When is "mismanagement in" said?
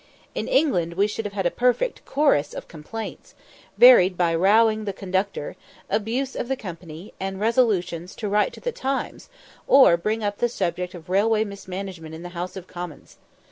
11.43-12.23